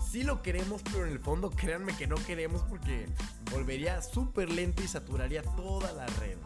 sí 0.09 0.23
lo 0.23 0.41
queremos, 0.41 0.81
pero 0.83 1.05
en 1.05 1.11
el 1.11 1.19
fondo 1.19 1.49
créanme 1.49 1.95
que 1.95 2.07
no 2.07 2.15
queremos 2.15 2.63
porque 2.63 3.07
volvería 3.51 4.01
súper 4.01 4.49
lento 4.49 4.83
y 4.83 4.87
saturaría 4.87 5.43
toda 5.43 5.91
la 5.93 6.05
red. 6.05 6.37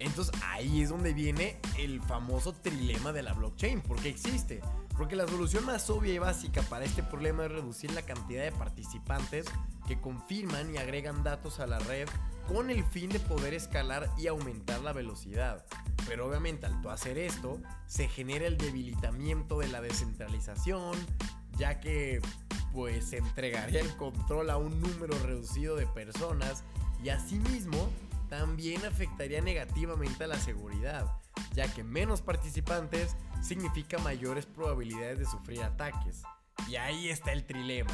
Entonces 0.00 0.34
ahí 0.44 0.82
es 0.82 0.90
donde 0.90 1.12
viene 1.12 1.60
el 1.78 2.00
famoso 2.02 2.52
trilema 2.52 3.12
de 3.12 3.22
la 3.22 3.32
blockchain, 3.32 3.80
porque 3.80 4.08
existe. 4.08 4.60
Porque 4.96 5.16
la 5.16 5.28
solución 5.28 5.64
más 5.64 5.88
obvia 5.90 6.14
y 6.14 6.18
básica 6.18 6.62
para 6.62 6.84
este 6.84 7.02
problema 7.02 7.44
es 7.44 7.52
reducir 7.52 7.92
la 7.92 8.02
cantidad 8.02 8.42
de 8.42 8.52
participantes 8.52 9.46
que 9.86 10.00
confirman 10.00 10.74
y 10.74 10.78
agregan 10.78 11.22
datos 11.22 11.60
a 11.60 11.66
la 11.66 11.78
red 11.78 12.08
con 12.48 12.70
el 12.70 12.82
fin 12.84 13.10
de 13.10 13.20
poder 13.20 13.54
escalar 13.54 14.10
y 14.18 14.26
aumentar 14.26 14.80
la 14.80 14.92
velocidad. 14.92 15.64
Pero 16.06 16.26
obviamente 16.26 16.66
al 16.66 16.86
hacer 16.88 17.18
esto, 17.18 17.60
se 17.86 18.08
genera 18.08 18.46
el 18.46 18.56
debilitamiento 18.56 19.58
de 19.58 19.68
la 19.68 19.80
descentralización, 19.80 20.96
ya 21.58 21.80
que 21.80 22.20
pues 22.72 23.10
se 23.10 23.18
entregaría 23.18 23.80
el 23.80 23.94
control 23.96 24.50
a 24.50 24.56
un 24.56 24.80
número 24.80 25.18
reducido 25.24 25.76
de 25.76 25.86
personas 25.86 26.64
y 27.02 27.10
asimismo 27.10 27.88
también 28.28 28.84
afectaría 28.84 29.40
negativamente 29.40 30.24
a 30.24 30.28
la 30.28 30.38
seguridad, 30.38 31.06
ya 31.54 31.72
que 31.72 31.84
menos 31.84 32.22
participantes 32.22 33.16
significa 33.42 33.98
mayores 33.98 34.46
probabilidades 34.46 35.18
de 35.18 35.24
sufrir 35.26 35.62
ataques. 35.62 36.22
Y 36.68 36.76
ahí 36.76 37.08
está 37.08 37.32
el 37.32 37.44
trilema. 37.44 37.92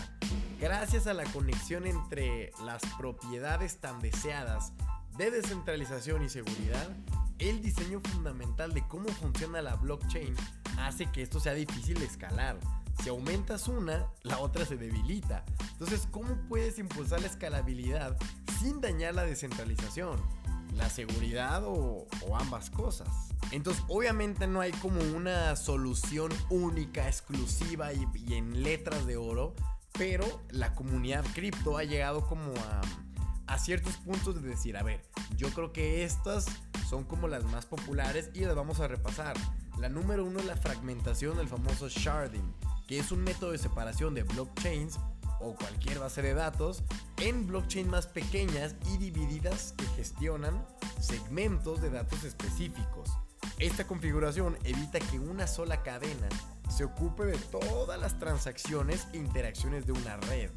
Gracias 0.61 1.07
a 1.07 1.15
la 1.15 1.25
conexión 1.25 1.87
entre 1.87 2.53
las 2.65 2.83
propiedades 2.99 3.79
tan 3.79 4.01
deseadas 4.01 4.73
de 5.17 5.31
descentralización 5.31 6.25
y 6.25 6.29
seguridad, 6.29 6.89
el 7.39 7.61
diseño 7.61 8.01
fundamental 8.01 8.73
de 8.73 8.87
cómo 8.89 9.09
funciona 9.11 9.63
la 9.63 9.77
blockchain 9.77 10.35
hace 10.79 11.07
que 11.11 11.23
esto 11.23 11.41
sea 11.41 11.55
difícil 11.55 11.99
de 11.99 12.07
escalar. 12.07 12.59
Si 13.03 13.09
aumentas 13.09 13.69
una, 13.69 14.07
la 14.23 14.39
otra 14.39 14.65
se 14.65 14.77
debilita. 14.77 15.45
Entonces, 15.73 16.07
¿cómo 16.11 16.37
puedes 16.49 16.79
impulsar 16.79 17.21
la 17.21 17.27
escalabilidad 17.27 18.17
sin 18.65 18.81
dañar 18.81 19.15
la 19.15 19.25
descentralización? 19.25 20.19
¿La 20.75 20.89
seguridad 20.89 21.63
o, 21.67 22.07
ambas 22.35 22.71
cosas? 22.71 23.09
Entonces, 23.51 23.85
obviamente 23.89 24.47
no 24.47 24.63
hay 24.63 24.73
como 24.73 25.03
una 25.15 25.55
solución 25.55 26.33
única, 26.49 27.07
exclusiva 27.07 27.93
y, 27.93 28.07
en 28.33 28.63
letras 28.63 29.07
de 29.07 29.19
oro, 29.19 29.55
pero 29.93 30.41
la 30.49 30.75
comunidad 30.75 31.27
cripto 31.35 31.77
ha 31.77 31.85
llegado 31.85 32.27
como 32.27 32.55
a, 32.55 32.81
a 33.53 33.59
ciertos 33.59 33.99
puntos 33.99 34.43
de 34.43 34.49
decir, 34.49 34.79
a 34.79 34.83
ver, 34.83 35.03
yo 35.37 35.51
creo 35.51 35.75
que 35.75 36.03
estas 36.03 36.47
son 36.89 37.05
como 37.05 37.29
las 37.29 37.45
más 37.45 37.67
populares 37.67 38.31
y 38.33 38.41
las 38.47 38.57
vamos 38.57 38.81
a 38.81 38.89
repasar. 38.89 39.37
La 39.79 39.91
número 39.91 40.25
uno 40.25 40.41
es 40.41 40.47
la 40.47 40.57
fragmentación, 40.57 41.39
el 41.39 41.49
famoso 41.49 41.91
sharding, 41.91 42.55
que 42.89 42.99
es 42.99 43.13
un 43.13 43.25
método 43.25 43.53
de 43.53 43.59
separación 43.59 44.15
de 44.15 44.23
blockchains 44.23 44.99
o 45.41 45.55
cualquier 45.55 45.99
base 45.99 46.23
de 46.23 46.33
datos 46.33 46.83
en 47.19 47.47
blockchains 47.47 47.89
más 47.89 48.07
pequeñas 48.07 48.75
y 48.93 48.99
divididas 48.99 49.75
que 49.77 49.87
gestionan 49.97 50.67
segmentos 51.01 51.81
de 51.81 51.91
datos 51.91 52.25
específicos. 52.25 53.11
Esta 53.59 53.87
configuración 53.87 54.59
evita 54.65 54.99
que 54.99 55.19
una 55.19 55.47
sola 55.47 55.83
cadena 55.83 56.29
se 56.69 56.85
ocupe 56.85 57.25
de 57.25 57.39
todas 57.39 58.01
las 58.01 58.19
transacciones 58.19 59.07
e 59.13 59.19
interacciones 59.19 59.87
de 59.87 59.93
una 59.93 60.17
red. 60.17 60.51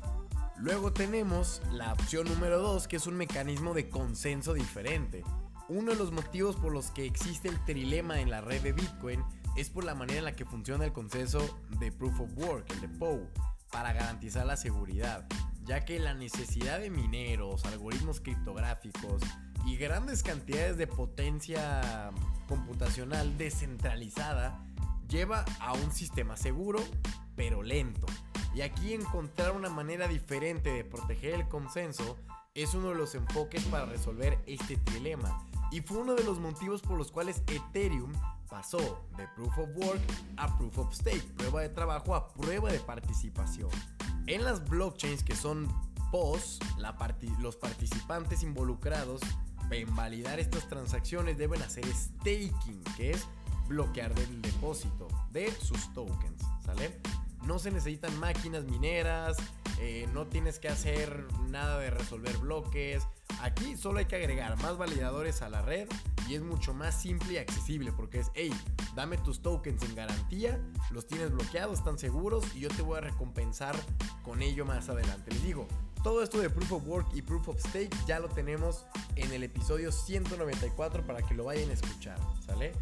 Luego 0.58 0.92
tenemos 0.92 1.62
la 1.72 1.94
opción 1.94 2.28
número 2.28 2.60
2 2.60 2.88
que 2.88 2.96
es 2.96 3.06
un 3.06 3.16
mecanismo 3.16 3.74
de 3.74 3.90
consenso 3.90 4.54
diferente. 4.54 5.24
Uno 5.70 5.92
de 5.92 5.98
los 5.98 6.12
motivos 6.12 6.56
por 6.56 6.72
los 6.72 6.90
que 6.92 7.06
existe 7.06 7.50
el 7.50 7.64
trilema 7.66 8.22
en 8.22 8.32
la 8.32 8.42
red 8.42 8.62
de 8.62 8.72
Bitcoin 8.72 9.24
es 9.56 9.70
por 9.70 9.84
la 9.84 9.94
manera 9.94 10.20
en 10.20 10.26
la 10.26 10.36
que 10.36 10.46
funciona 10.46 10.86
el 10.86 10.94
consenso 10.94 11.40
de 11.80 11.92
Proof 11.92 12.22
of 12.22 12.38
Work, 12.38 12.72
el 12.72 12.82
de 12.82 12.90
POW, 12.90 13.28
para 13.72 13.94
garantizar 13.94 14.46
la 14.46 14.56
seguridad, 14.56 15.28
ya 15.68 15.84
que 15.84 16.00
la 16.00 16.14
necesidad 16.14 16.80
de 16.80 16.90
mineros, 16.90 17.66
algoritmos 17.66 18.22
criptográficos 18.22 19.22
y 19.66 19.76
grandes 19.76 20.24
cantidades 20.24 20.78
de 20.78 20.88
potencia 20.88 22.12
computacional 22.48 23.38
descentralizada 23.38 24.64
lleva 25.10 25.44
a 25.60 25.74
un 25.74 25.92
sistema 25.92 26.38
seguro 26.38 26.80
pero 27.36 27.62
lento. 27.64 28.08
Y 28.56 28.62
aquí 28.62 28.94
encontrar 28.94 29.52
una 29.52 29.70
manera 29.70 30.08
diferente 30.08 30.72
de 30.72 30.84
proteger 30.84 31.36
el 31.36 31.48
consenso 31.48 32.18
es 32.56 32.74
uno 32.74 32.90
de 32.90 32.96
los 32.96 33.14
enfoques 33.14 33.64
para 33.66 33.86
resolver 33.86 34.40
este 34.48 34.78
dilema. 34.94 35.46
Y 35.70 35.82
fue 35.82 35.98
uno 35.98 36.16
de 36.16 36.24
los 36.24 36.40
motivos 36.40 36.82
por 36.82 36.98
los 36.98 37.12
cuales 37.12 37.44
Ethereum 37.48 38.12
pasó 38.50 39.06
de 39.18 39.28
Proof 39.36 39.58
of 39.60 39.70
Work 39.76 40.02
a 40.38 40.58
Proof 40.58 40.78
of 40.80 40.94
Stake, 40.94 41.22
prueba 41.38 41.62
de 41.62 41.70
trabajo 41.70 42.16
a 42.16 42.30
prueba 42.30 42.72
de 42.72 42.80
participación. 42.80 43.70
En 44.27 44.43
las 44.43 44.67
blockchains 44.67 45.24
que 45.24 45.38
son 45.38 45.69
POS, 46.12 46.60
los 47.39 47.55
participantes 47.55 48.43
involucrados 48.43 49.22
en 49.72 49.96
validar 49.96 50.38
estas 50.41 50.67
transacciones 50.67 51.38
deben 51.38 51.62
hacer 51.62 51.86
staking, 51.88 52.84
que 52.98 53.12
es 53.12 53.25
bloquear 53.69 54.12
el 54.19 54.41
depósito 54.41 55.07
de 55.31 55.50
sus 55.51 55.93
tokens, 55.93 56.43
¿sale? 56.65 57.00
No 57.43 57.57
se 57.57 57.72
necesitan 57.72 58.19
máquinas 58.19 58.65
mineras, 58.65 59.38
eh, 59.79 60.10
no 60.13 60.27
tienes 60.27 60.60
que 60.60 60.67
hacer 60.67 61.25
nada 61.50 61.79
de 61.79 61.89
resolver 61.89 62.38
bloques. 62.38 63.03
Aquí 63.41 63.77
solo 63.77 64.00
hay 64.00 64.05
que 64.07 64.17
agregar 64.17 64.62
más 64.62 64.77
validadores 64.77 65.41
a 65.41 65.48
la 65.48 65.62
red 65.62 65.88
y 66.27 66.36
es 66.36 66.41
mucho 66.41 66.74
más 66.74 67.01
simple 67.01 67.34
y 67.34 67.38
accesible 67.38 67.91
porque 67.91 68.19
es, 68.19 68.31
hey, 68.34 68.51
dame 68.96 69.17
tus 69.17 69.41
tokens 69.41 69.81
en 69.84 69.96
garantía, 69.96 70.62
los 70.91 71.07
tienes 71.07 71.31
bloqueados, 71.31 71.79
están 71.79 71.98
seguros 71.98 72.43
y 72.55 72.62
yo 72.62 72.69
te 72.69 72.81
voy 72.81 72.98
a 72.98 73.01
recompensar 73.01 73.75
con 74.24 74.41
ello 74.41 74.65
más 74.65 74.89
adelante. 74.89 75.31
Les 75.31 75.43
digo, 75.43 75.67
todo 76.03 76.22
esto 76.22 76.39
de 76.39 76.50
Proof 76.50 76.72
of 76.74 76.88
Work 76.88 77.07
y 77.13 77.22
Proof 77.22 77.50
of 77.50 77.60
Stake 77.60 77.89
ya 78.05 78.19
lo 78.19 78.29
tenemos 78.29 78.86
en 79.15 79.31
el 79.34 79.43
episodio 79.43 79.91
194 79.91 81.05
para 81.05 81.22
que 81.22 81.34
lo 81.34 81.46
vayan 81.46 81.69
a 81.69 81.74
escuchar, 81.74 82.19
¿sale? 82.46 82.74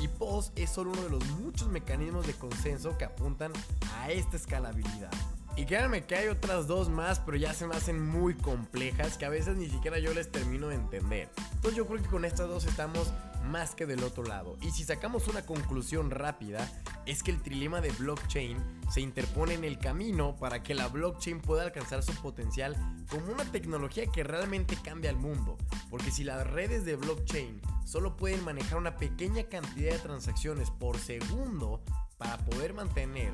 Y 0.00 0.08
POS 0.08 0.52
es 0.56 0.70
solo 0.70 0.90
uno 0.92 1.02
de 1.02 1.10
los 1.10 1.24
muchos 1.38 1.68
mecanismos 1.68 2.26
de 2.26 2.34
consenso 2.34 2.98
que 2.98 3.04
apuntan 3.04 3.52
a 4.00 4.10
esta 4.10 4.36
escalabilidad. 4.36 5.12
Y 5.56 5.66
créanme 5.66 6.04
que 6.04 6.16
hay 6.16 6.28
otras 6.28 6.66
dos 6.66 6.88
más, 6.88 7.20
pero 7.20 7.36
ya 7.36 7.54
se 7.54 7.66
me 7.66 7.76
hacen 7.76 8.04
muy 8.04 8.34
complejas 8.34 9.16
que 9.16 9.24
a 9.24 9.28
veces 9.28 9.56
ni 9.56 9.68
siquiera 9.68 10.00
yo 10.00 10.12
les 10.12 10.32
termino 10.32 10.66
de 10.66 10.74
entender. 10.74 11.28
Entonces 11.52 11.76
yo 11.76 11.86
creo 11.86 12.02
que 12.02 12.08
con 12.08 12.24
estas 12.24 12.48
dos 12.48 12.64
estamos 12.64 13.12
más 13.44 13.76
que 13.76 13.86
del 13.86 14.02
otro 14.02 14.24
lado. 14.24 14.56
Y 14.60 14.72
si 14.72 14.82
sacamos 14.82 15.28
una 15.28 15.46
conclusión 15.46 16.10
rápida, 16.10 16.68
es 17.06 17.22
que 17.22 17.30
el 17.30 17.40
trilema 17.40 17.80
de 17.80 17.92
blockchain 17.92 18.58
se 18.90 19.00
interpone 19.00 19.54
en 19.54 19.64
el 19.64 19.78
camino 19.78 20.34
para 20.36 20.62
que 20.62 20.74
la 20.74 20.88
blockchain 20.88 21.40
pueda 21.40 21.62
alcanzar 21.62 22.02
su 22.02 22.14
potencial 22.20 22.74
como 23.08 23.32
una 23.32 23.44
tecnología 23.44 24.06
que 24.06 24.24
realmente 24.24 24.76
cambia 24.82 25.10
el 25.10 25.16
mundo. 25.16 25.56
Porque 25.88 26.10
si 26.10 26.24
las 26.24 26.44
redes 26.48 26.84
de 26.84 26.96
blockchain 26.96 27.60
solo 27.84 28.16
pueden 28.16 28.42
manejar 28.44 28.78
una 28.78 28.96
pequeña 28.96 29.44
cantidad 29.44 29.92
de 29.92 29.98
transacciones 29.98 30.70
por 30.70 30.98
segundo, 30.98 31.80
para 32.24 32.38
poder 32.38 32.72
mantener 32.72 33.32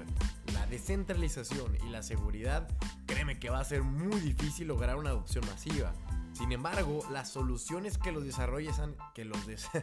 la 0.53 0.67
descentralización 0.67 1.77
y 1.87 1.91
la 1.91 2.03
seguridad, 2.03 2.69
créeme 3.07 3.39
que 3.39 3.49
va 3.49 3.61
a 3.61 3.65
ser 3.65 3.85
muy 3.85 4.19
difícil 4.19 4.67
lograr 4.67 4.97
una 4.97 5.11
adopción 5.11 5.47
masiva. 5.47 5.93
Sin 6.33 6.51
embargo, 6.51 7.01
las 7.13 7.31
soluciones 7.31 7.99
que 7.99 8.11
los, 8.11 8.25
han, 8.41 8.97
que, 9.15 9.25
los 9.25 9.39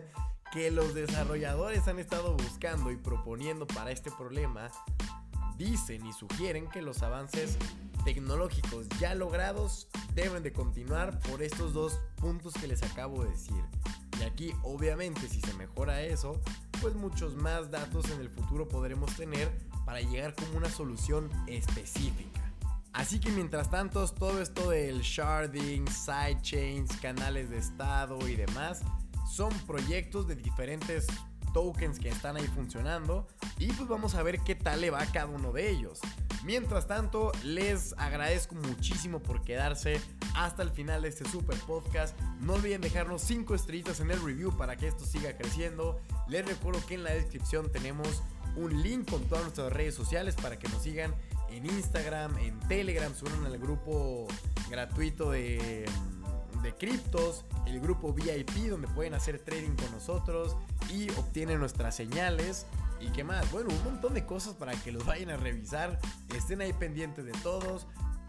que 0.52 0.72
los 0.72 0.94
desarrolladores 0.94 1.88
han 1.88 2.00
estado 2.00 2.34
buscando 2.34 2.92
y 2.92 2.98
proponiendo 2.98 3.66
para 3.66 3.92
este 3.92 4.12
problema 4.12 4.70
dicen 5.58 6.06
y 6.06 6.12
sugieren 6.12 6.70
que 6.70 6.82
los 6.82 7.02
avances 7.02 7.58
tecnológicos 8.04 8.88
ya 9.00 9.16
logrados 9.16 9.88
deben 10.16 10.44
de 10.44 10.52
continuar 10.52 11.18
por 11.22 11.42
estos 11.42 11.74
dos 11.74 11.98
puntos 12.18 12.54
que 12.54 12.68
les 12.68 12.84
acabo 12.84 13.24
de 13.24 13.30
decir. 13.30 13.64
Y 14.20 14.24
aquí 14.24 14.52
obviamente 14.64 15.30
si 15.30 15.40
se 15.40 15.54
mejora 15.54 16.02
eso, 16.02 16.42
pues 16.82 16.96
muchos 16.96 17.36
más 17.36 17.72
datos 17.72 18.10
en 18.12 18.22
el 18.22 18.30
futuro 18.30 18.68
podremos 18.68 19.16
tener 19.16 19.50
para 19.86 20.02
llegar 20.02 20.36
como 20.36 20.58
una 20.58 20.70
solución 20.70 21.30
específica. 21.48 22.52
Así 22.94 23.20
que 23.20 23.30
mientras 23.32 23.70
tanto, 23.70 24.08
todo 24.08 24.42
esto 24.42 24.70
del 24.70 25.02
sharding, 25.02 25.88
sidechains, 25.88 26.96
canales 26.98 27.50
de 27.50 27.58
estado 27.58 28.28
y 28.28 28.36
demás, 28.36 28.82
son 29.30 29.54
proyectos 29.68 30.28
de 30.28 30.36
diferentes 30.36 31.06
tokens 31.54 32.00
que 32.00 32.10
están 32.10 32.38
ahí 32.38 32.48
funcionando 32.48 33.28
y 33.60 33.72
pues 33.74 33.88
vamos 33.88 34.16
a 34.16 34.24
ver 34.24 34.40
qué 34.40 34.56
tal 34.56 34.82
le 34.82 34.90
va 34.90 35.02
a 35.02 35.12
cada 35.12 35.28
uno 35.28 35.52
de 35.52 35.70
ellos. 35.70 36.00
Mientras 36.44 36.88
tanto, 36.88 37.32
les 37.44 37.94
agradezco 37.98 38.56
muchísimo 38.56 39.22
por 39.22 39.42
quedarse 39.42 40.00
hasta 40.36 40.64
el 40.64 40.72
final 40.72 41.02
de 41.02 41.10
este 41.10 41.28
super 41.30 41.58
podcast. 41.60 42.18
No 42.40 42.54
olviden 42.54 42.82
dejarnos 42.82 43.22
5 43.24 43.56
estrellitas 43.56 44.00
en 44.00 44.12
el 44.12 44.24
review 44.24 44.56
para 44.56 44.78
que 44.78 44.88
esto 44.88 45.06
siga 45.06 45.36
creciendo. 45.36 46.00
Les 46.28 46.46
recuerdo 46.46 46.86
que 46.86 46.96
en 46.96 47.04
la 47.04 47.12
descripción 47.12 47.72
tenemos 47.72 48.24
un 48.56 48.82
link 48.82 49.10
con 49.10 49.24
todas 49.24 49.44
nuestras 49.44 49.72
redes 49.72 49.96
sociales 49.96 50.36
para 50.36 50.58
que 50.58 50.68
nos 50.70 50.82
sigan 50.82 51.14
en 51.50 51.66
Instagram, 51.66 52.38
en 52.40 52.60
Telegram, 52.68 53.14
se 53.14 53.26
unan 53.26 53.46
al 53.46 53.58
grupo 53.58 54.28
gratuito 54.70 55.32
de, 55.32 55.86
de 56.62 56.74
criptos, 56.76 57.46
el 57.66 57.80
grupo 57.80 58.14
VIP 58.14 58.70
donde 58.70 58.88
pueden 58.88 59.14
hacer 59.14 59.40
trading 59.40 59.76
con 59.76 59.92
nosotros 59.92 60.56
y 60.92 61.10
obtienen 61.12 61.60
nuestras 61.60 61.96
señales. 61.96 62.66
¿Y 63.00 63.10
qué 63.12 63.24
más? 63.24 63.52
Bueno, 63.52 63.70
un 63.70 63.84
montón 63.84 64.14
de 64.14 64.26
cosas 64.26 64.56
para 64.56 64.74
que 64.74 64.92
los 64.92 65.06
vayan 65.06 65.30
a 65.30 65.38
revisar. 65.38 66.00
Estén 66.36 66.62
ahí 66.62 66.74
pendientes 66.74 67.26
de 67.26 67.32
todos. 67.44 67.86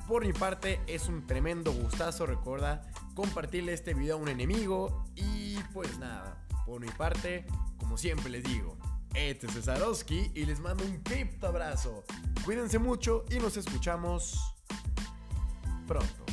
Por 0.06 0.26
mi 0.26 0.32
parte, 0.32 0.80
es 0.86 1.08
un 1.08 1.26
tremendo 1.26 1.72
gustazo. 1.72 2.26
Recuerda 2.26 2.82
compartirle 3.14 3.72
este 3.72 3.94
video 3.94 4.16
a 4.16 4.18
un 4.18 4.28
enemigo. 4.28 5.04
Y 5.16 5.58
pues 5.72 5.98
nada, 5.98 6.46
por 6.66 6.80
mi 6.80 6.88
parte, 6.88 7.46
como 7.78 7.96
siempre 7.96 8.30
les 8.30 8.44
digo, 8.44 8.76
este 9.14 9.46
es 9.46 9.54
Cesarowski 9.54 10.30
y 10.34 10.44
les 10.44 10.60
mando 10.60 10.84
un 10.84 10.98
cripto 10.98 11.48
abrazo. 11.48 12.04
Cuídense 12.44 12.78
mucho 12.78 13.24
y 13.30 13.38
nos 13.38 13.56
escuchamos 13.56 14.54
pronto. 15.86 16.27